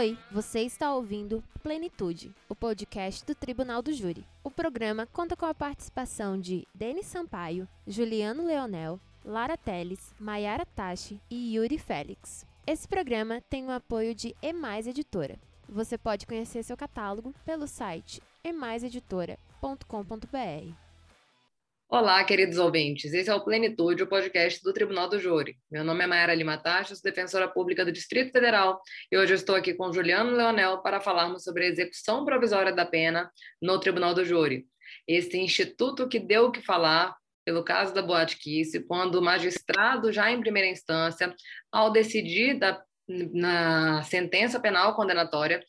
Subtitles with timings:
[0.00, 4.26] Oi, você está ouvindo Plenitude, o podcast do Tribunal do Júri.
[4.42, 11.20] O programa conta com a participação de Denis Sampaio, Juliano Leonel, Lara Teles, Maiara Tachi
[11.28, 12.46] e Yuri Félix.
[12.66, 15.38] Esse programa tem o apoio de Emais Editora.
[15.68, 20.79] Você pode conhecer seu catálogo pelo site emaiseditora.com.br.
[21.92, 23.12] Olá, queridos ouvintes.
[23.12, 25.56] Esse é o Plenitude, o podcast do Tribunal do Júri.
[25.68, 28.80] Meu nome é Mayara Lima Tacha, defensora pública do Distrito Federal,
[29.10, 33.28] e hoje estou aqui com Juliano Leonel para falarmos sobre a execução provisória da pena
[33.60, 34.66] no Tribunal do Júri.
[35.04, 38.38] Esse instituto que deu o que falar pelo caso da Boate
[38.86, 41.34] quando o magistrado, já em primeira instância,
[41.72, 45.60] ao decidir da, na sentença penal condenatória,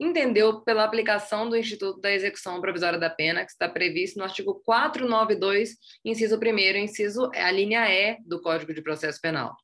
[0.00, 4.62] entendeu pela aplicação do Instituto da Execução Provisória da Pena, que está previsto no artigo
[4.64, 9.54] 492, inciso 1 inciso a linha E do Código de Processo Penal.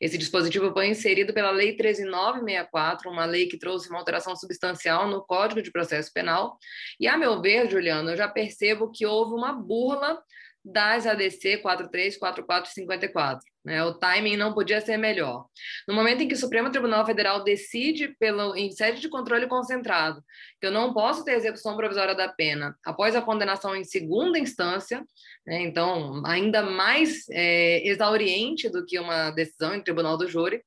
[0.00, 5.22] Esse dispositivo foi inserido pela Lei 13964, uma lei que trouxe uma alteração substancial no
[5.26, 6.56] Código de Processo Penal.
[6.98, 10.22] E, a meu ver, Juliano, eu já percebo que houve uma burla
[10.64, 13.49] das ADC 43, 44 e 54.
[13.64, 13.82] Né?
[13.84, 15.46] O timing não podia ser melhor.
[15.86, 20.22] No momento em que o Supremo Tribunal Federal decide, pelo, em sede de controle concentrado,
[20.60, 25.04] que eu não posso ter execução provisória da pena após a condenação em segunda instância,
[25.46, 25.62] né?
[25.62, 30.62] então, ainda mais é, exauriente do que uma decisão em tribunal do júri,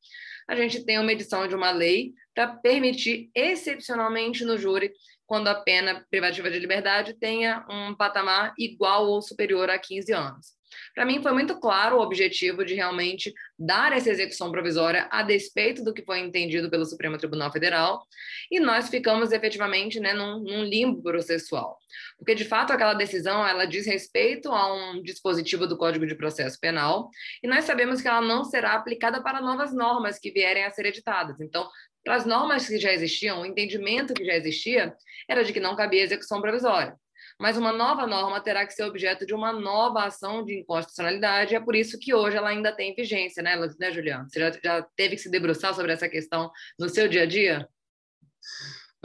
[0.47, 4.91] a gente tem uma edição de uma lei para permitir, excepcionalmente no júri,
[5.25, 10.62] quando a pena privativa de liberdade tenha um patamar igual ou superior a 15 anos.
[10.93, 15.83] Para mim, foi muito claro o objetivo de realmente dar essa execução provisória a despeito
[15.83, 18.03] do que foi entendido pelo Supremo Tribunal Federal,
[18.51, 21.77] e nós ficamos efetivamente né, num, num limbo processual.
[22.17, 26.59] Porque, de fato, aquela decisão ela diz respeito a um dispositivo do Código de Processo
[26.59, 27.09] Penal,
[27.41, 30.85] e nós sabemos que ela não será aplicada para novas normas que vierem a ser
[30.85, 31.39] editadas.
[31.39, 31.67] Então,
[32.03, 34.93] para as normas que já existiam, o entendimento que já existia
[35.27, 36.97] era de que não cabia execução provisória.
[37.39, 41.55] Mas uma nova norma terá que ser objeto de uma nova ação de inconstitucionalidade, e
[41.55, 44.27] é por isso que hoje ela ainda tem vigência, né, né Juliano?
[44.29, 47.67] Você já, já teve que se debruçar sobre essa questão no seu dia a dia?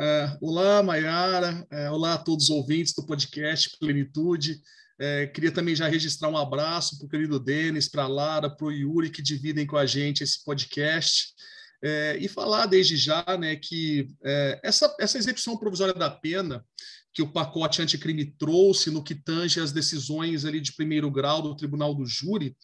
[0.01, 1.67] É, olá, Mayara.
[1.73, 4.61] É, olá a todos os ouvintes do podcast Plenitude.
[5.01, 8.67] É, queria também já registrar um abraço para o querido Denis, para a Lara, para
[8.67, 11.35] o Yuri, que dividem com a gente esse podcast.
[11.83, 16.65] É, e falar desde já né, que é, essa, essa execução provisória da pena
[17.13, 21.57] que o pacote anticrime trouxe no que tange as decisões ali de primeiro grau do
[21.57, 22.57] Tribunal do Júri,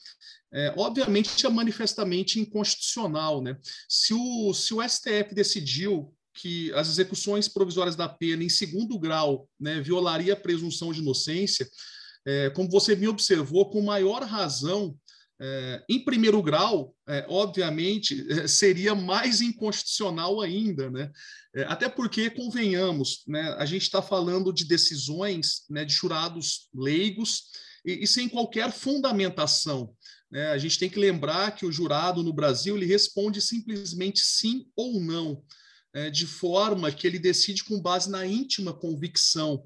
[0.53, 3.43] é, obviamente é manifestamente inconstitucional.
[3.43, 3.57] Né?
[3.89, 9.49] Se, o, se o STF decidiu que as execuções provisórias da pena em segundo grau
[9.59, 11.69] né, violaria a presunção de inocência,
[12.27, 14.97] é, como você me observou, com maior razão
[15.41, 21.11] é, em primeiro grau, é, obviamente, é, seria mais inconstitucional ainda, né?
[21.55, 27.45] É, até porque, convenhamos, né, a gente está falando de decisões né, de jurados leigos
[27.85, 29.95] e, e sem qualquer fundamentação.
[30.31, 30.49] Né?
[30.51, 35.01] A gente tem que lembrar que o jurado no Brasil ele responde simplesmente sim ou
[35.01, 35.43] não,
[35.93, 39.65] é, de forma que ele decide com base na íntima convicção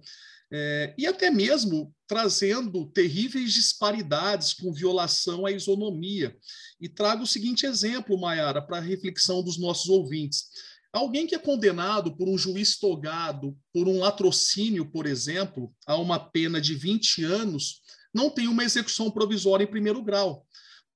[0.50, 6.34] é, e até mesmo trazendo terríveis disparidades com violação à isonomia.
[6.80, 10.46] E trago o seguinte exemplo, Mayara, para a reflexão dos nossos ouvintes.
[10.90, 16.18] Alguém que é condenado por um juiz togado por um latrocínio, por exemplo, a uma
[16.18, 17.82] pena de 20 anos,
[18.12, 20.46] não tem uma execução provisória em primeiro grau.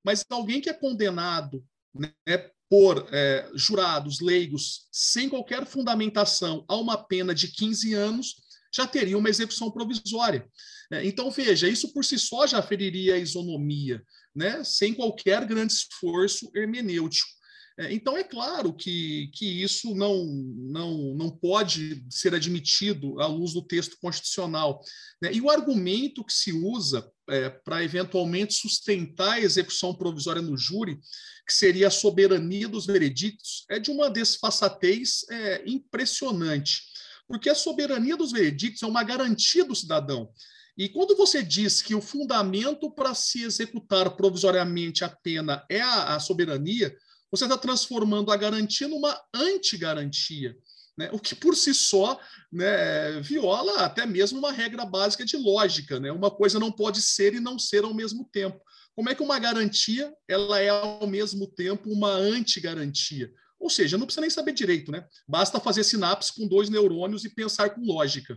[0.02, 1.62] Mas alguém que é condenado
[1.94, 2.10] né,
[2.70, 8.36] por é, jurados leigos sem qualquer fundamentação a uma pena de 15 anos,
[8.74, 10.46] já teria uma execução provisória.
[10.90, 14.02] É, então, veja, isso por si só já feriria a isonomia,
[14.34, 14.62] né?
[14.64, 17.30] sem qualquer grande esforço hermenêutico.
[17.78, 23.54] É, então, é claro que, que isso não, não, não pode ser admitido à luz
[23.54, 24.80] do texto constitucional.
[25.20, 25.32] Né?
[25.32, 30.98] E o argumento que se usa é, para eventualmente sustentar a execução provisória no júri,
[31.46, 36.91] que seria a soberania dos veredictos, é de uma desfaçatez é, impressionante
[37.32, 40.30] porque a soberania dos veredictos é uma garantia do cidadão.
[40.76, 46.14] E quando você diz que o fundamento para se executar provisoriamente a pena é a,
[46.14, 46.94] a soberania,
[47.30, 50.54] você está transformando a garantia numa antigarantia,
[50.94, 51.08] né?
[51.10, 52.20] o que por si só
[52.52, 55.98] né, viola até mesmo uma regra básica de lógica.
[55.98, 56.12] Né?
[56.12, 58.60] Uma coisa não pode ser e não ser ao mesmo tempo.
[58.94, 63.32] Como é que uma garantia ela é ao mesmo tempo uma antigarantia?
[63.62, 65.06] Ou seja, não precisa nem saber direito, né?
[65.26, 68.36] Basta fazer sinapse com dois neurônios e pensar com lógica.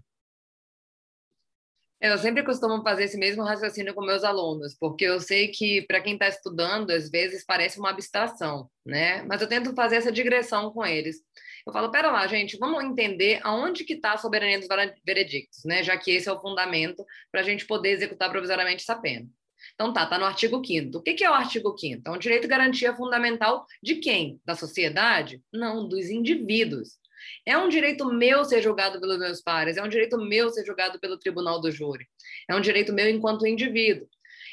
[1.99, 5.99] Eu sempre costumo fazer esse mesmo raciocínio com meus alunos, porque eu sei que para
[5.99, 9.23] quem está estudando, às vezes parece uma abstração, né?
[9.23, 11.17] Mas eu tento fazer essa digressão com eles.
[11.65, 14.67] Eu falo, pera lá, gente, vamos entender aonde que está a soberania dos
[15.03, 15.81] veredictos, né?
[15.81, 19.27] Já que esse é o fundamento para a gente poder executar provisoriamente essa pena.
[19.73, 22.17] Então tá, tá no artigo 5 O que, que é o artigo 5 É um
[22.17, 24.39] direito garantia fundamental de quem?
[24.45, 25.41] Da sociedade?
[25.51, 26.97] Não, dos indivíduos.
[27.45, 30.99] É um direito meu ser julgado pelos meus pares, é um direito meu ser julgado
[30.99, 32.05] pelo tribunal do júri.
[32.49, 34.07] É um direito meu enquanto indivíduo.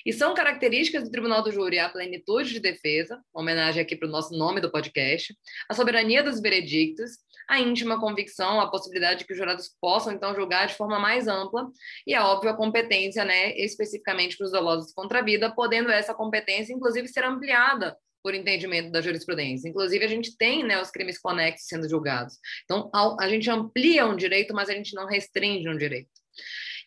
[0.05, 4.11] E são características do Tribunal do Júri a plenitude de defesa, homenagem aqui para o
[4.11, 5.35] nosso nome do podcast,
[5.69, 7.13] a soberania dos veredictos,
[7.53, 11.29] a íntima convicção, a possibilidade de que os jurados possam, então, julgar de forma mais
[11.29, 11.69] ampla,
[12.07, 16.73] e a óbvia competência, né, especificamente para os dolosos contra a vida, podendo essa competência,
[16.73, 19.69] inclusive, ser ampliada por entendimento da jurisprudência.
[19.69, 22.39] Inclusive, a gente tem né, os crimes conexos sendo julgados.
[22.65, 22.91] Então,
[23.21, 26.09] a gente amplia um direito, mas a gente não restringe um direito.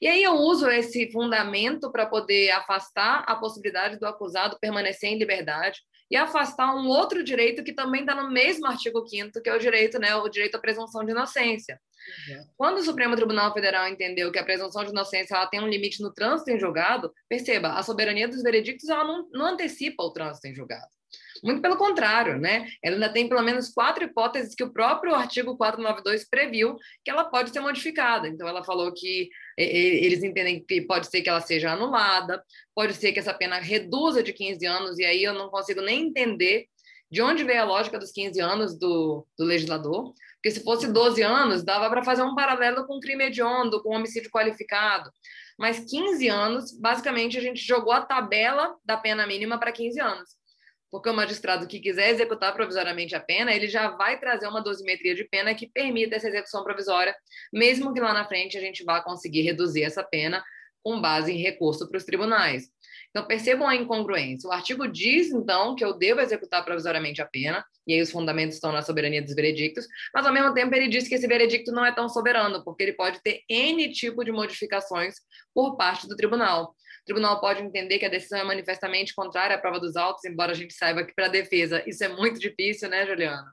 [0.01, 5.17] E aí eu uso esse fundamento para poder afastar a possibilidade do acusado permanecer em
[5.17, 5.79] liberdade
[6.09, 9.59] e afastar um outro direito que também está no mesmo artigo 5 que é o
[9.59, 11.79] direito, né, o direito à presunção de inocência.
[12.29, 12.45] Uhum.
[12.55, 16.01] Quando o Supremo Tribunal Federal entendeu que a presunção de inocência ela tem um limite
[16.01, 20.47] no trânsito em julgado, perceba, a soberania dos veredictos ela não, não antecipa o trânsito
[20.47, 20.95] em julgado.
[21.43, 22.67] Muito pelo contrário, né?
[22.83, 27.25] Ela ainda tem pelo menos quatro hipóteses que o próprio artigo 492 previu que ela
[27.25, 28.27] pode ser modificada.
[28.27, 32.43] Então, ela falou que eles entendem que pode ser que ela seja anulada,
[32.73, 36.07] pode ser que essa pena reduza de 15 anos, e aí eu não consigo nem
[36.07, 36.65] entender
[37.09, 41.21] de onde veio a lógica dos 15 anos do, do legislador, porque se fosse 12
[41.21, 45.09] anos, dava para fazer um paralelo com crime hediondo, com homicídio qualificado.
[45.57, 50.44] Mas 15 anos, basicamente, a gente jogou a tabela da pena mínima para 15 anos
[50.95, 55.13] porque o magistrado que quiser executar provisoriamente a pena, ele já vai trazer uma dosimetria
[55.13, 57.13] de pena que permita essa execução provisória,
[57.51, 60.41] mesmo que lá na frente a gente vá conseguir reduzir essa pena
[60.81, 62.69] com base em recurso para os tribunais.
[63.09, 64.47] Então, percebam a incongruência.
[64.47, 68.55] O artigo diz, então, que eu devo executar provisoriamente a pena, e aí os fundamentos
[68.55, 71.85] estão na soberania dos veredictos, mas, ao mesmo tempo, ele diz que esse veredicto não
[71.85, 75.15] é tão soberano, porque ele pode ter N tipo de modificações
[75.53, 76.73] por parte do tribunal.
[77.05, 80.53] O tribunal pode entender que a decisão é manifestamente contrária à prova dos autos, embora
[80.53, 83.45] a gente saiba que para a defesa isso é muito difícil, né, Juliana?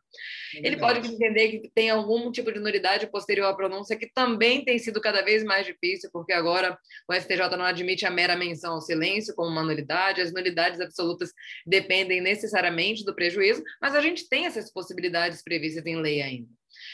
[0.56, 4.64] É Ele pode entender que tem algum tipo de nulidade posterior à pronúncia, que também
[4.64, 8.72] tem sido cada vez mais difícil, porque agora o STJ não admite a mera menção
[8.72, 11.30] ao silêncio como uma nulidade, as nulidades absolutas
[11.66, 16.48] dependem necessariamente do prejuízo, mas a gente tem essas possibilidades previstas em lei ainda.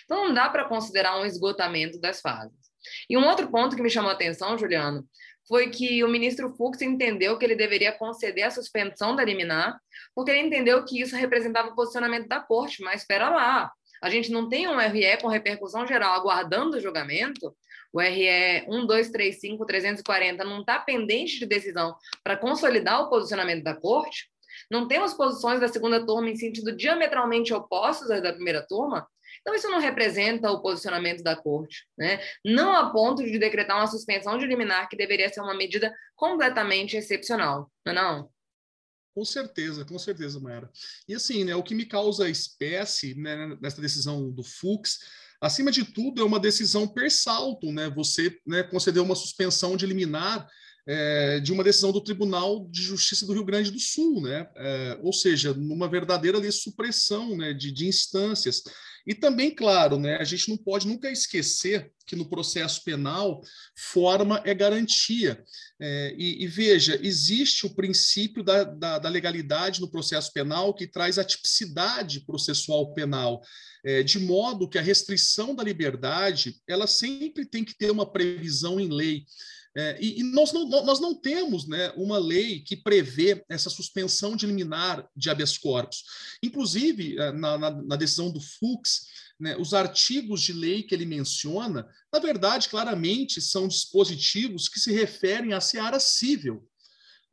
[0.07, 2.69] Então, não dá para considerar um esgotamento das fases.
[3.09, 5.07] E um outro ponto que me chamou a atenção, Juliano,
[5.49, 9.81] foi que o ministro Fux entendeu que ele deveria conceder a suspensão da liminar,
[10.15, 12.83] porque ele entendeu que isso representava o posicionamento da corte.
[12.83, 13.73] Mas espera lá,
[14.03, 17.57] a gente não tem um RE com repercussão geral aguardando o julgamento.
[17.93, 24.29] O RE 1235340 não está pendente de decisão para consolidar o posicionamento da corte.
[24.71, 29.07] Não temos posições da segunda turma em sentido diametralmente opostos às da primeira turma.
[29.49, 32.21] Então, isso não representa o posicionamento da corte, né?
[32.45, 36.99] não a ponto de decretar uma suspensão de liminar, que deveria ser uma medida completamente
[36.99, 38.31] excepcional, não é não?
[39.15, 40.71] Com certeza, com certeza, Mayara.
[41.09, 44.99] E assim, né, o que me causa espécie né, nessa decisão do Fux,
[45.41, 47.89] acima de tudo, é uma decisão per salto, né?
[47.89, 50.47] Você né, concedeu uma suspensão de liminar
[50.87, 54.47] é, de uma decisão do Tribunal de Justiça do Rio Grande do Sul, né?
[54.57, 58.63] É, ou seja, numa verdadeira supressão né, de, de instâncias.
[59.09, 63.41] E também, claro, né, a gente não pode nunca esquecer que no processo penal
[63.75, 65.43] forma é garantia.
[65.81, 70.87] É, e, e, veja, existe o princípio da, da, da, legalidade no processo penal que
[70.87, 73.41] traz a tipicidade processual penal,
[73.83, 78.79] é, de modo que a restrição da liberdade ela sempre tem que ter uma previsão
[78.79, 79.25] em lei.
[79.77, 84.35] É, e, e nós, não, nós não temos né, uma lei que prevê essa suspensão
[84.35, 86.05] de liminar de habeas corpus.
[86.43, 89.07] Inclusive, é, na, na, na decisão do Fux,
[89.39, 94.93] né, os artigos de lei que ele menciona, na verdade, claramente são dispositivos que se
[94.93, 96.67] referem à seara civil.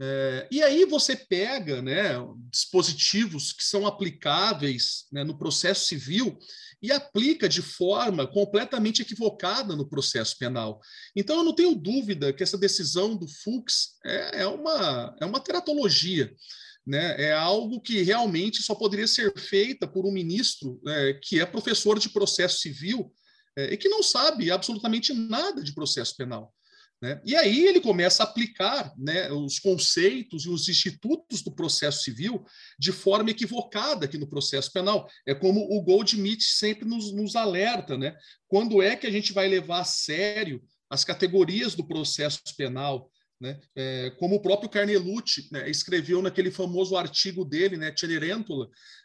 [0.02, 2.16] É, e aí você pega né,
[2.52, 6.38] dispositivos que são aplicáveis né, no processo civil
[6.82, 10.80] e aplica de forma completamente equivocada no processo penal.
[11.16, 15.40] Então, eu não tenho dúvida que essa decisão do Fux é, é uma, é uma
[15.40, 16.34] teratologia.
[16.86, 17.30] Né?
[17.30, 21.98] É algo que realmente só poderia ser feita por um ministro é, que é professor
[21.98, 23.12] de processo civil
[23.58, 26.54] é, e que não sabe absolutamente nada de processo penal.
[27.02, 27.22] Né?
[27.26, 32.46] E aí ele começa a aplicar né, os conceitos e os institutos do processo civil
[32.80, 35.08] de forma equivocada aqui no processo penal.
[35.26, 38.16] É como o Goldsmith sempre nos, nos alerta, né?
[38.48, 43.12] Quando é que a gente vai levar a sério as categorias do processo penal?
[43.40, 43.60] Né?
[43.76, 47.94] É, como o próprio Carnelucci né, escreveu naquele famoso artigo dele, né,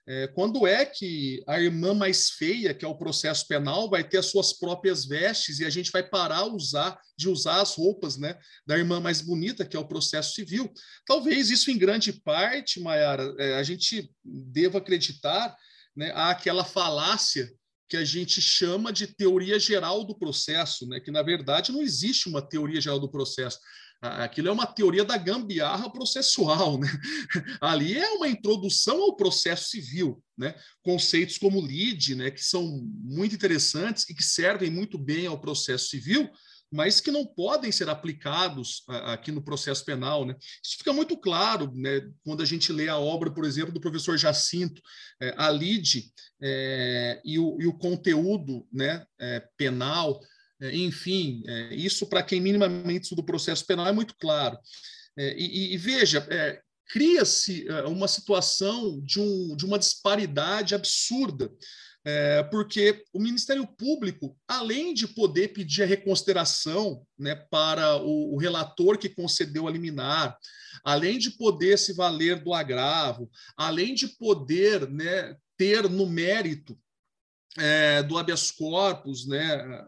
[0.07, 4.19] é, quando é que a irmã mais feia, que é o processo penal, vai ter
[4.19, 8.39] as suas próprias vestes e a gente vai parar usar, de usar as roupas né,
[8.65, 10.73] da irmã mais bonita, que é o processo civil?
[11.05, 15.57] Talvez isso, em grande parte, Mayara, é, a gente deva acreditar
[15.97, 17.51] né, àquela falácia
[17.91, 21.01] que a gente chama de teoria geral do processo, né?
[21.01, 23.59] que na verdade não existe uma teoria geral do processo.
[24.01, 26.79] Aquilo é uma teoria da gambiarra processual.
[26.79, 26.89] Né?
[27.61, 30.23] Ali é uma introdução ao processo civil.
[30.39, 30.55] Né?
[30.83, 32.31] Conceitos como lide, né?
[32.31, 32.67] que são
[33.03, 36.31] muito interessantes e que servem muito bem ao processo civil,
[36.73, 40.25] mas que não podem ser aplicados aqui no processo penal.
[40.25, 40.37] Né?
[40.65, 44.17] Isso fica muito claro né, quando a gente lê a obra, por exemplo, do professor
[44.17, 44.81] Jacinto,
[45.21, 50.21] é, a lide é, e, o, e, o, conteúdo né, é, penal,
[50.61, 54.59] enfim, é, isso para quem minimamente estuda o processo penal é muito claro.
[55.17, 56.27] É, e, e, veja,
[56.87, 61.51] cria-se uma situação de, um, de uma disparidade absurda
[62.05, 68.39] é, porque o Ministério Público, além de poder pedir a reconsideração né, para o, o,
[68.39, 70.37] relator que concedeu a liminar,
[70.83, 76.79] além de poder se valer do agravo, além de poder né, ter no mérito
[77.59, 79.85] é, do habeas corpus né,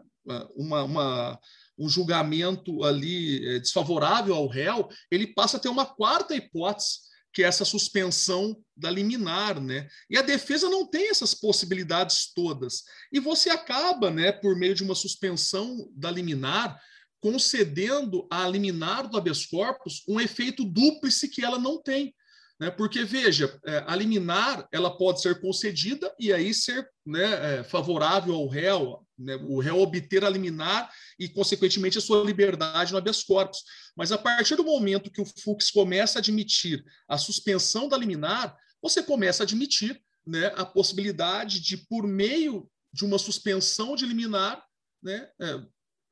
[0.55, 1.39] uma, uma
[1.77, 6.99] um julgamento ali é, desfavorável ao réu, ele passa a ter uma quarta hipótese,
[7.33, 9.87] que é essa suspensão da liminar, né?
[10.07, 12.83] E a defesa não tem essas possibilidades todas.
[13.11, 16.79] E você acaba, né, por meio de uma suspensão da liminar,
[17.19, 22.13] concedendo à liminar do habeas corpus um efeito dúplice que ela não tem.
[22.59, 22.69] Né?
[22.69, 28.35] Porque, veja, é, a liminar ela pode ser concedida e aí ser né, é, favorável
[28.35, 33.23] ao réu, né, o réu obter a liminar e, consequentemente, a sua liberdade no habeas
[33.23, 33.59] corpus.
[33.95, 38.55] Mas a partir do momento que o Fux começa a admitir a suspensão da liminar,
[38.81, 44.63] você começa a admitir né, a possibilidade de, por meio de uma suspensão de liminar,
[45.01, 45.61] né, é,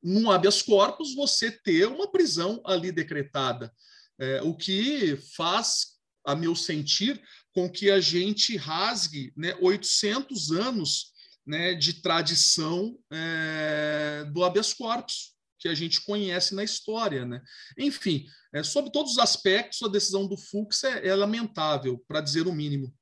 [0.04, 3.72] num habeas corpus, você ter uma prisão ali decretada.
[4.20, 7.22] É, o que faz a meu sentir,
[7.54, 11.11] com que a gente rasgue né, 800 anos
[11.46, 17.26] né, de tradição é, do habeas corpus, que a gente conhece na história.
[17.26, 17.42] Né?
[17.78, 22.48] Enfim, é, sobre todos os aspectos, a decisão do Fux é, é lamentável, para dizer
[22.48, 22.94] o mínimo.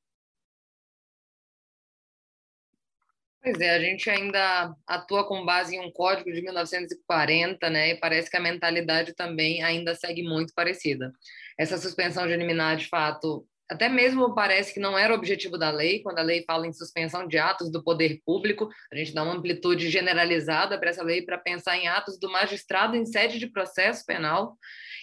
[3.41, 7.91] Pois é, a gente ainda atua com base em um código de 1940, né?
[7.91, 11.13] E parece que a mentalidade também ainda segue muito parecida
[11.59, 15.69] essa suspensão de liminar, de fato, até mesmo parece que não era o objetivo da
[15.69, 19.21] lei, quando a lei fala em suspensão de atos do poder público, a gente dá
[19.21, 23.45] uma amplitude generalizada para essa lei para pensar em atos do magistrado em sede de
[23.47, 24.57] processo penal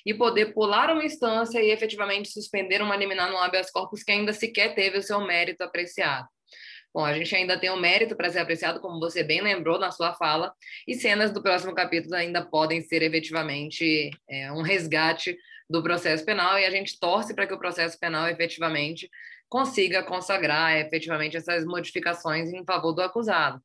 [0.04, 4.32] e poder pular uma instância e efetivamente suspender uma liminar no habeas corpus que ainda
[4.32, 6.26] sequer teve o seu mérito apreciado.
[6.92, 9.90] Bom, a gente ainda tem o mérito para ser apreciado, como você bem lembrou na
[9.90, 10.52] sua fala,
[10.88, 15.36] e cenas do próximo capítulo ainda podem ser efetivamente é, um resgate
[15.68, 19.10] do processo penal e a gente torce para que o processo penal efetivamente
[19.48, 23.60] consiga consagrar efetivamente essas modificações em favor do acusado.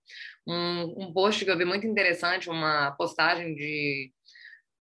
[0.48, 4.12] Um, um post que eu vi muito interessante, uma postagem de,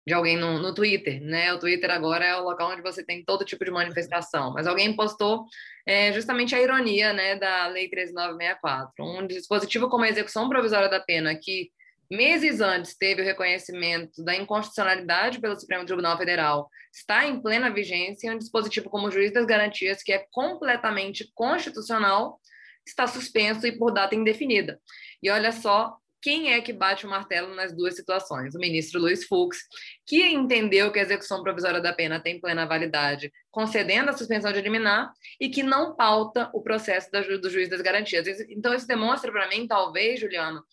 [0.07, 1.53] de alguém no, no Twitter, né?
[1.53, 4.95] O Twitter agora é o local onde você tem todo tipo de manifestação, mas alguém
[4.95, 5.45] postou
[5.87, 11.01] é, justamente a ironia né, da Lei 13964, um dispositivo como a execução provisória da
[11.01, 11.71] pena que
[12.11, 18.33] meses antes teve o reconhecimento da inconstitucionalidade pelo Supremo Tribunal Federal, está em plena vigência,
[18.33, 22.41] um dispositivo como juiz das garantias, que é completamente constitucional,
[22.87, 24.81] está suspenso e por data indefinida.
[25.23, 28.55] E olha só quem é que bate o martelo nas duas situações?
[28.55, 29.59] O ministro Luiz Fux,
[30.07, 34.63] que entendeu que a execução provisória da pena tem plena validade, concedendo a suspensão de
[34.63, 38.27] liminar, e que não pauta o processo do juiz das garantias.
[38.49, 40.65] Então, isso demonstra para mim, talvez, Juliano,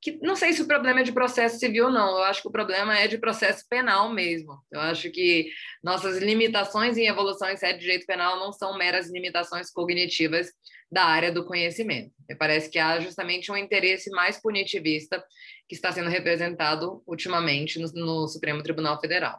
[0.00, 2.48] que não sei se o problema é de processo civil ou não, eu acho que
[2.48, 4.58] o problema é de processo penal mesmo.
[4.72, 5.50] Eu acho que
[5.82, 10.48] nossas limitações em evolução em sede de direito penal não são meras limitações cognitivas
[10.90, 12.12] da área do conhecimento.
[12.28, 15.22] Me parece que há justamente um interesse mais punitivista
[15.68, 19.38] que está sendo representado ultimamente no, no Supremo Tribunal Federal.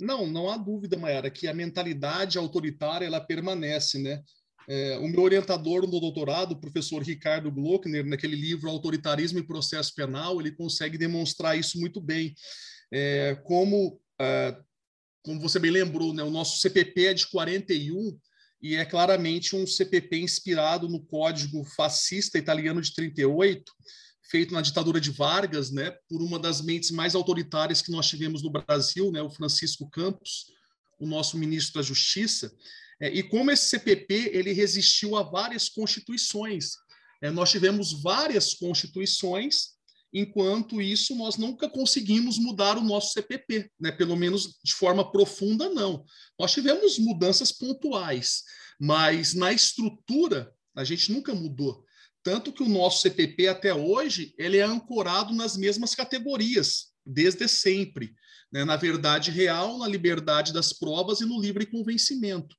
[0.00, 4.22] Não, não há dúvida, Mayara, que a mentalidade autoritária ela permanece, né?
[4.70, 9.94] É, o meu orientador no doutorado, o professor Ricardo Glockner, naquele livro Autoritarismo e Processo
[9.94, 12.34] Penal, ele consegue demonstrar isso muito bem.
[12.92, 14.54] É, como, é,
[15.22, 18.18] como você bem lembrou, né, o nosso CPP é de 41
[18.60, 23.72] e é claramente um CPP inspirado no código fascista italiano de 38,
[24.30, 28.42] feito na ditadura de Vargas, né, por uma das mentes mais autoritárias que nós tivemos
[28.42, 30.52] no Brasil, né, o Francisco Campos,
[31.00, 32.52] o nosso ministro da Justiça,
[33.00, 36.72] e como esse CPP ele resistiu a várias constituições.
[37.22, 39.76] É, nós tivemos várias constituições,
[40.12, 45.68] enquanto isso nós nunca conseguimos mudar o nosso CPP, né, pelo menos de forma profunda,
[45.68, 46.04] não.
[46.38, 48.42] Nós tivemos mudanças pontuais,
[48.80, 51.84] mas na estrutura a gente nunca mudou.
[52.22, 58.14] Tanto que o nosso CPP até hoje ele é ancorado nas mesmas categorias, desde sempre.
[58.52, 58.64] Né?
[58.64, 62.56] Na verdade real, na liberdade das provas e no livre convencimento.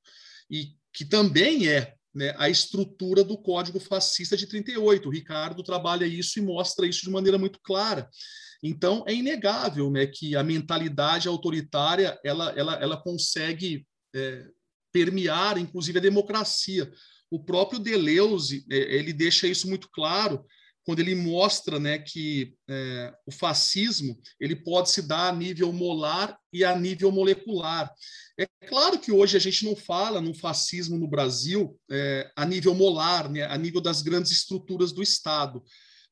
[0.50, 5.08] E que também é né, a estrutura do Código Fascista de 38.
[5.08, 8.08] O Ricardo trabalha isso e mostra isso de maneira muito clara.
[8.62, 14.46] Então, é inegável né, que a mentalidade autoritária ela, ela, ela consegue é,
[14.92, 16.90] permear, inclusive, a democracia.
[17.30, 20.44] O próprio Deleuze, é, ele deixa isso muito claro
[20.90, 26.36] quando ele mostra né, que é, o fascismo ele pode se dar a nível molar
[26.52, 27.88] e a nível molecular.
[28.36, 32.74] É claro que hoje a gente não fala no fascismo no Brasil é, a nível
[32.74, 35.62] molar, né, a nível das grandes estruturas do Estado,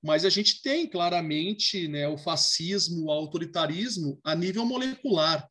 [0.01, 5.45] mas a gente tem claramente né, o fascismo, o autoritarismo a nível molecular.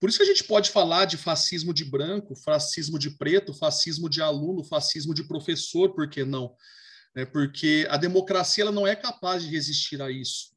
[0.00, 4.08] Por isso que a gente pode falar de fascismo de branco, fascismo de preto, fascismo
[4.08, 6.56] de aluno, fascismo de professor, por que não?
[7.14, 10.50] É porque a democracia ela não é capaz de resistir a isso.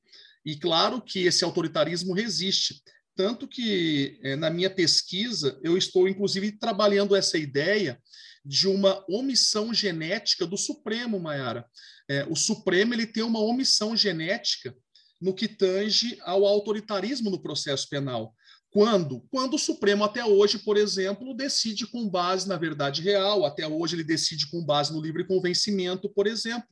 [0.45, 2.81] E claro que esse autoritarismo resiste.
[3.15, 7.99] Tanto que, é, na minha pesquisa, eu estou, inclusive, trabalhando essa ideia
[8.45, 11.65] de uma omissão genética do Supremo, Mayara.
[12.09, 14.75] É, o Supremo ele tem uma omissão genética
[15.21, 18.35] no que tange ao autoritarismo no processo penal.
[18.73, 19.21] Quando?
[19.29, 23.95] Quando o Supremo, até hoje, por exemplo, decide com base na verdade real, até hoje
[23.95, 26.67] ele decide com base no livre convencimento, por exemplo.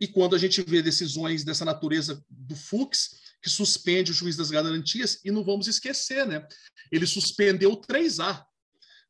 [0.00, 4.50] E quando a gente vê decisões dessa natureza do Fux, que suspende o juiz das
[4.50, 6.46] garantias, e não vamos esquecer, né?
[6.92, 8.44] Ele suspendeu o 3A,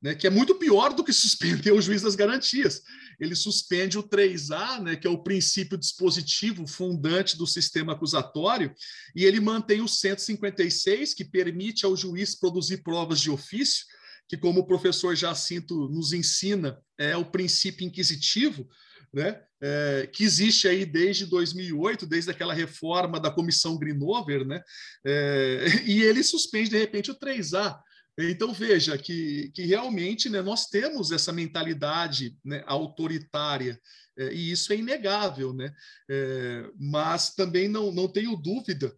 [0.01, 2.81] né, que é muito pior do que suspender o juiz das garantias.
[3.19, 8.75] Ele suspende o 3A, né, que é o princípio dispositivo fundante do sistema acusatório,
[9.15, 13.85] e ele mantém o 156, que permite ao juiz produzir provas de ofício,
[14.29, 18.69] que, como o professor Jacinto nos ensina, é o princípio inquisitivo,
[19.13, 24.61] né, é, que existe aí desde 2008, desde aquela reforma da comissão Grinover, né,
[25.05, 27.79] é, e ele suspende, de repente, o 3A.
[28.19, 33.79] Então, veja que, que realmente né, nós temos essa mentalidade né, autoritária,
[34.19, 35.75] é, e isso é inegável, né?
[36.11, 38.97] É, mas também não, não tenho dúvida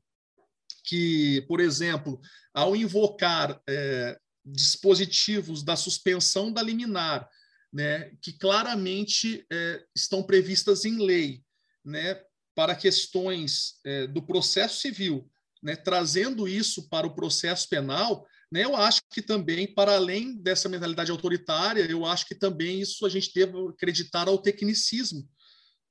[0.85, 2.21] que, por exemplo,
[2.55, 7.29] ao invocar é, dispositivos da suspensão da liminar,
[7.73, 11.43] né, que claramente é, estão previstas em lei,
[11.85, 12.21] né,
[12.55, 15.31] para questões é, do processo civil,
[15.63, 18.65] né, trazendo isso para o processo penal, né?
[18.65, 23.09] Eu acho que também, para além dessa mentalidade autoritária, eu acho que também isso a
[23.09, 25.29] gente deve acreditar ao tecnicismo,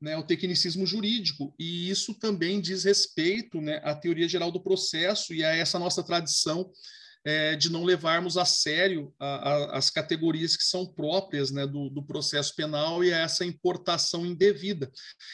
[0.01, 5.33] né, ao tecnicismo jurídico, e isso também diz respeito né, à teoria geral do processo
[5.33, 6.71] e a essa nossa tradição
[7.25, 11.89] é, de não levarmos a sério a, a, as categorias que são próprias né, do,
[11.89, 14.89] do, processo penal e a essa importação indevida.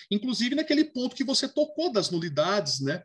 [0.09, 3.03] Inclusive naquele ponto que você tocou das nulidades, né?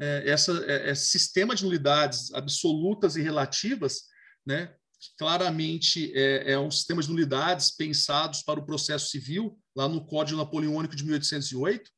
[0.00, 4.04] É, essa, é, esse sistema de nulidades absolutas e relativas,
[4.46, 4.74] né,
[5.18, 10.38] claramente é, é, um sistema de nulidades pensados para o processo civil, lá no Código
[10.38, 11.90] Napoleônico de 1808,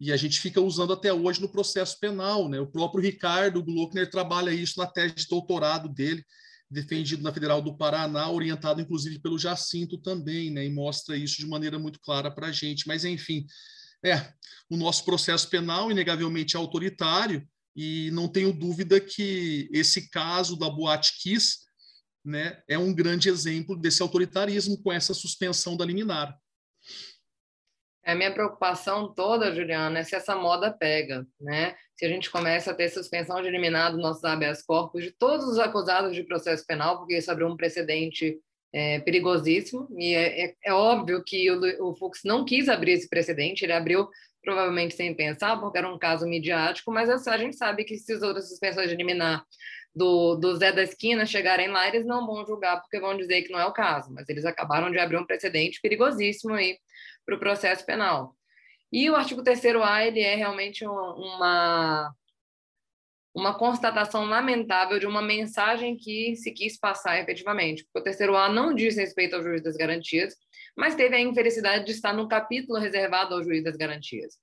[0.00, 2.48] e a gente fica usando até hoje no processo penal.
[2.48, 2.58] Né?
[2.58, 6.24] O próprio Ricardo Glockner trabalha isso na tese de doutorado dele,
[6.68, 10.66] defendido na Federal do Paraná, orientado inclusive pelo Jacinto também, né?
[10.66, 12.88] e mostra isso de maneira muito clara para a gente.
[12.88, 13.46] Mas, enfim,
[14.04, 14.32] é,
[14.68, 20.68] o nosso processo penal, inegavelmente, é autoritário, e não tenho dúvida que esse caso da
[20.68, 21.60] Boate Kiss
[22.24, 26.36] né, é um grande exemplo desse autoritarismo com essa suspensão da liminar.
[28.04, 31.76] É, a minha preocupação toda, Juliana, é se essa moda pega, né?
[31.94, 35.46] Se a gente começa a ter suspensão de liminar dos nossos habeas corpus de todos
[35.46, 38.40] os acusados de processo penal, porque isso abriu um precedente
[38.72, 43.08] é, perigosíssimo, e é, é, é óbvio que o, o Fux não quis abrir esse
[43.08, 44.08] precedente, ele abriu
[44.42, 48.22] provavelmente sem pensar, porque era um caso midiático, mas a gente sabe que se as
[48.22, 49.44] outras suspensões de liminar
[49.94, 53.52] do, do Zé da Esquina chegarem lá, eles não vão julgar porque vão dizer que
[53.52, 56.78] não é o caso, mas eles acabaram de abrir um precedente perigosíssimo aí
[57.24, 58.34] para o processo penal.
[58.90, 62.14] E o artigo 3 A ele é realmente uma,
[63.34, 67.84] uma constatação lamentável de uma mensagem que se quis passar efetivamente.
[67.84, 70.34] Porque o terceiro A não diz respeito ao juiz das garantias,
[70.76, 74.34] mas teve a infelicidade de estar no capítulo reservado ao juiz das garantias.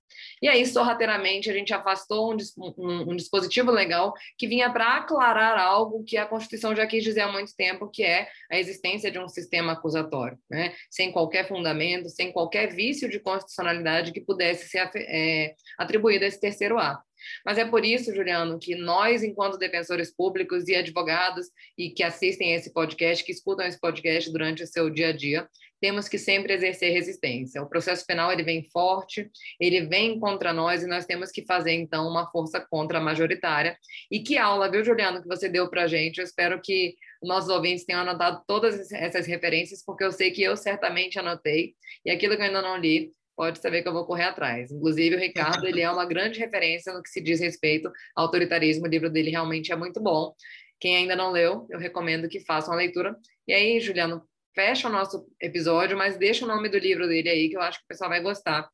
[0.41, 2.37] E aí, sorrateiramente, a gente afastou um,
[2.77, 7.21] um, um dispositivo legal que vinha para aclarar algo que a Constituição já quis dizer
[7.21, 10.73] há muito tempo, que é a existência de um sistema acusatório, né?
[10.89, 16.39] sem qualquer fundamento, sem qualquer vício de constitucionalidade que pudesse ser é, atribuído a esse
[16.39, 17.01] terceiro A.
[17.45, 22.53] Mas é por isso, Juliano, que nós, enquanto defensores públicos e advogados e que assistem
[22.53, 25.47] a esse podcast, que escutam esse podcast durante o seu dia a dia,
[25.81, 27.61] temos que sempre exercer resistência.
[27.61, 29.29] O processo penal ele vem forte,
[29.59, 33.77] ele vem contra nós e nós temos que fazer então uma força contra majoritária.
[34.11, 36.17] E que aula, viu, Juliano, que você deu para gente?
[36.17, 40.55] Eu espero que nossos ouvintes tenham anotado todas essas referências, porque eu sei que eu
[40.55, 44.25] certamente anotei e aquilo que eu ainda não li pode saber que eu vou correr
[44.25, 44.69] atrás.
[44.69, 48.83] Inclusive, o Ricardo ele é uma grande referência no que se diz respeito ao autoritarismo.
[48.83, 50.33] O livro dele realmente é muito bom.
[50.77, 53.15] Quem ainda não leu, eu recomendo que faça uma leitura.
[53.47, 57.47] E aí, Juliano, fecha o nosso episódio, mas deixa o nome do livro dele aí,
[57.47, 58.69] que eu acho que o pessoal vai gostar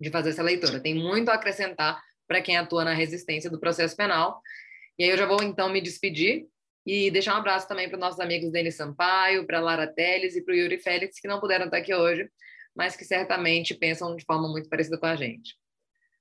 [0.00, 0.80] de fazer essa leitura.
[0.80, 4.40] Tem muito a acrescentar para quem atua na resistência do processo penal.
[4.98, 6.48] E aí eu já vou então me despedir
[6.84, 10.42] e deixar um abraço também para os nossos amigos Denis Sampaio, para Lara Teles e
[10.42, 12.28] para o Yuri Félix, que não puderam estar aqui hoje,
[12.74, 15.54] mas que certamente pensam de forma muito parecida com a gente.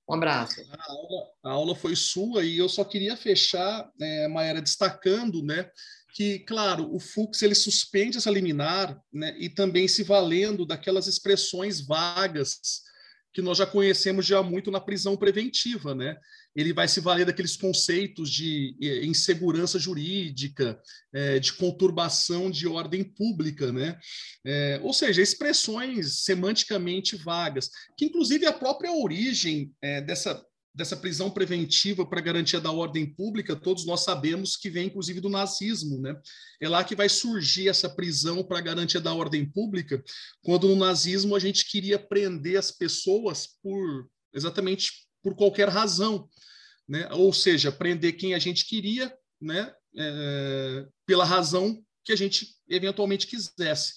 [0.09, 0.61] Um abraço.
[0.71, 5.69] A aula, a aula foi sua e eu só queria fechar, é, Maera, destacando, né,
[6.15, 11.85] que, claro, o Fux ele suspende essa liminar, né, e também se valendo daquelas expressões
[11.85, 12.57] vagas
[13.31, 16.17] que nós já conhecemos já muito na prisão preventiva, né?
[16.55, 20.79] Ele vai se valer daqueles conceitos de insegurança jurídica,
[21.13, 23.97] é, de conturbação de ordem pública, né?
[24.45, 31.29] É, ou seja, expressões semanticamente vagas, que inclusive a própria origem é, dessa dessa prisão
[31.29, 36.15] preventiva para garantia da ordem pública, todos nós sabemos que vem inclusive do nazismo, né?
[36.61, 40.01] É lá que vai surgir essa prisão para garantia da ordem pública,
[40.41, 46.27] quando no nazismo a gente queria prender as pessoas por exatamente por qualquer razão,
[46.87, 47.07] né?
[47.11, 49.73] Ou seja, prender quem a gente queria, né?
[49.97, 53.93] É, pela razão que a gente eventualmente quisesse.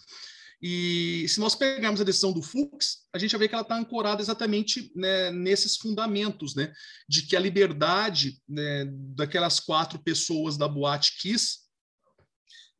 [0.62, 3.76] E se nós pegarmos a decisão do Fux, a gente vai ver que ela está
[3.76, 6.72] ancorada exatamente né, nesses fundamentos, né,
[7.08, 8.84] de que a liberdade né,
[9.16, 11.62] daquelas quatro pessoas da Boate Kiss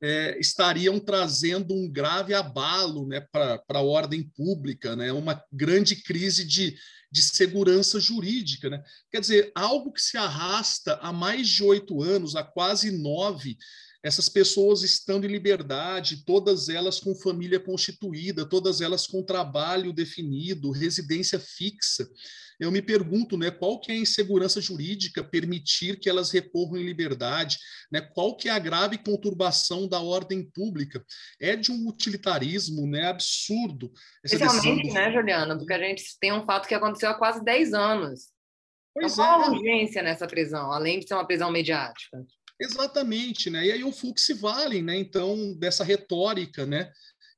[0.02, 6.44] é, estariam trazendo um grave abalo né, para a ordem pública, né, uma grande crise
[6.44, 6.76] de,
[7.10, 8.68] de segurança jurídica.
[8.68, 8.82] Né?
[9.12, 13.56] Quer dizer, algo que se arrasta há mais de oito anos, há quase nove,
[14.02, 20.72] essas pessoas estando em liberdade, todas elas com família constituída, todas elas com trabalho definido,
[20.72, 22.10] residência fixa.
[22.62, 26.85] Eu me pergunto, né, qual que é a insegurança jurídica permitir que elas recorram em
[26.85, 27.59] liberdade,
[27.90, 28.01] né?
[28.01, 31.05] Qual que é a grave conturbação da ordem pública?
[31.40, 33.92] É de um utilitarismo, né, absurdo.
[34.25, 34.94] Especialmente, do...
[34.94, 38.29] né, Juliana, porque a gente tem um fato que aconteceu há quase 10 anos.
[38.94, 39.46] Pois então, qual é.
[39.46, 42.25] a urgência nessa prisão, além de ser uma prisão mediática?
[42.61, 43.66] Exatamente, né?
[43.66, 44.96] E aí o Fux se vale, né?
[44.96, 46.92] Então, dessa retórica, né?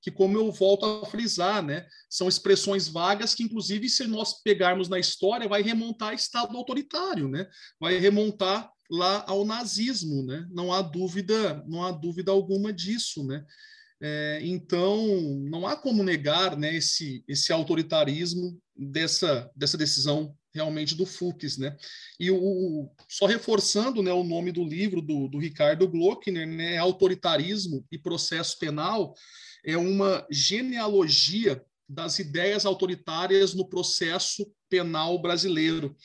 [0.04, 1.86] Que, como eu volto a frisar, né?
[2.10, 7.26] São expressões vagas que, inclusive, se nós pegarmos na história, vai remontar a Estado autoritário,
[7.26, 7.48] né?
[7.80, 10.46] Vai remontar lá ao nazismo, né?
[10.50, 13.42] Não há dúvida, não há dúvida alguma disso, né?
[14.02, 15.06] É, então,
[15.48, 21.76] não há como negar né, esse, esse autoritarismo dessa, dessa decisão realmente do Fux, né?
[22.18, 27.84] E o, só reforçando né, o nome do livro do, do Ricardo Glockner, né, Autoritarismo
[27.90, 29.14] e Processo Penal,
[29.64, 35.96] é uma genealogia das ideias autoritárias no processo penal brasileiro.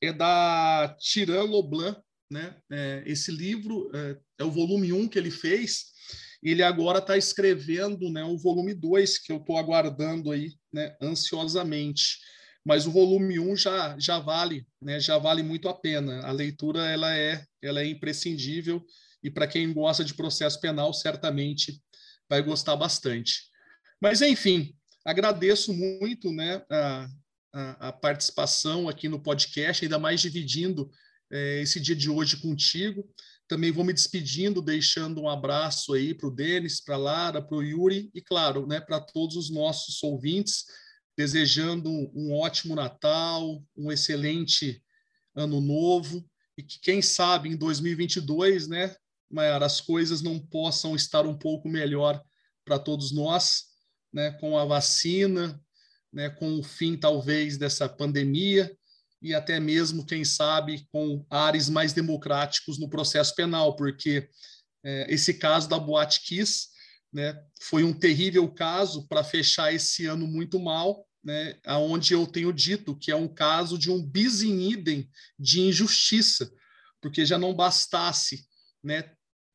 [0.00, 1.96] É da Tiran Loblan,
[2.30, 2.56] né?
[2.70, 5.86] É, esse livro é, é, o volume 1 que ele fez,
[6.42, 12.18] ele agora está escrevendo né, o volume 2, que eu estou aguardando aí né, ansiosamente
[12.68, 15.00] mas o volume 1 já, já vale, né?
[15.00, 16.20] já vale muito a pena.
[16.20, 18.84] A leitura ela é, ela é imprescindível
[19.22, 21.82] e para quem gosta de processo penal, certamente
[22.28, 23.44] vai gostar bastante.
[23.98, 27.08] Mas, enfim, agradeço muito né, a,
[27.54, 30.90] a, a participação aqui no podcast, ainda mais dividindo
[31.32, 33.08] é, esse dia de hoje contigo.
[33.48, 37.56] Também vou me despedindo, deixando um abraço aí para o Denis, para a Lara, para
[37.56, 40.66] o Yuri e, claro, né, para todos os nossos ouvintes
[41.18, 44.80] desejando um ótimo Natal, um excelente
[45.34, 46.24] Ano Novo
[46.56, 48.94] e que, quem sabe, em 2022, né,
[49.28, 52.22] Mayara, as coisas não possam estar um pouco melhor
[52.64, 53.64] para todos nós,
[54.12, 55.60] né, com a vacina,
[56.12, 58.72] né, com o fim, talvez, dessa pandemia
[59.20, 64.28] e até mesmo, quem sabe, com ares mais democráticos no processo penal, porque
[64.84, 66.68] é, esse caso da Boate Kiss
[67.12, 72.52] né, foi um terrível caso para fechar esse ano muito mal, né, aonde eu tenho
[72.52, 76.50] dito que é um caso de um bis in idem de injustiça,
[77.00, 78.46] porque já não bastasse
[78.82, 79.10] né,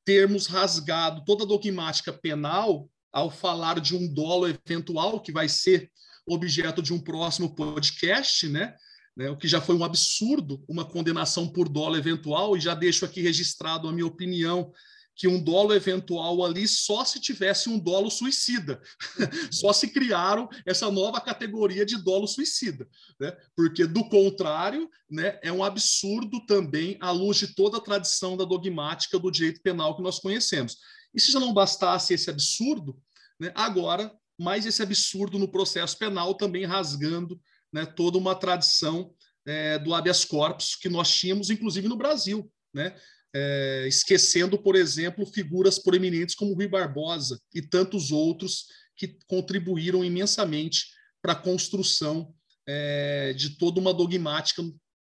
[0.06, 5.91] termos rasgado toda a dogmática penal ao falar de um dolo eventual que vai ser
[6.28, 8.76] objeto de um próximo podcast, né?
[9.15, 9.30] né?
[9.30, 13.21] O que já foi um absurdo, uma condenação por dolo eventual, e já deixo aqui
[13.21, 14.71] registrado a minha opinião
[15.15, 18.82] que um dolo eventual ali só se tivesse um dolo suicida.
[19.52, 22.88] só se criaram essa nova categoria de dolo suicida,
[23.19, 23.36] né?
[23.56, 28.45] Porque do contrário, né, é um absurdo também à luz de toda a tradição da
[28.45, 30.78] dogmática do direito penal que nós conhecemos.
[31.13, 32.99] E se já não bastasse esse absurdo,
[33.39, 37.39] né, agora mais esse absurdo no processo penal também rasgando
[37.71, 39.13] né, toda uma tradição
[39.45, 42.95] é, do habeas corpus que nós tínhamos, inclusive no Brasil, né?
[43.36, 50.86] É, esquecendo, por exemplo, figuras proeminentes como Rui Barbosa e tantos outros que contribuíram imensamente
[51.22, 52.34] para a construção
[52.67, 54.62] é, de toda uma dogmática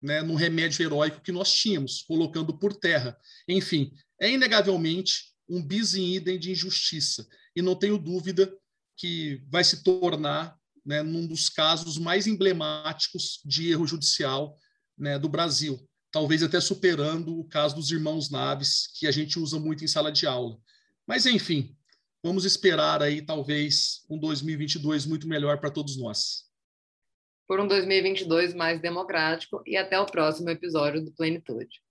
[0.02, 3.18] né, no remédio heróico que nós tínhamos, colocando por terra.
[3.48, 7.28] Enfim, é inegavelmente um bis in idem de injustiça.
[7.56, 8.54] E não tenho dúvida
[8.98, 14.58] que vai se tornar né, num dos casos mais emblemáticos de erro judicial
[14.98, 15.80] né, do Brasil,
[16.14, 20.12] talvez até superando o caso dos irmãos Naves, que a gente usa muito em sala
[20.12, 20.60] de aula.
[21.08, 21.76] Mas, enfim,
[22.22, 26.44] vamos esperar aí, talvez, um 2022 muito melhor para todos nós.
[27.48, 31.83] Por um 2022 mais democrático e até o próximo episódio do Plenitude.